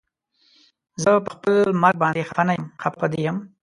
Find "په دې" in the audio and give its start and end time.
3.01-3.19